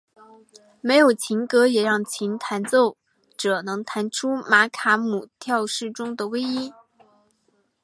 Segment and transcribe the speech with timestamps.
[0.81, 2.01] 没有琴格也让
[2.39, 2.97] 弹奏
[3.37, 6.73] 者能弹出玛卡姆调式中的微音。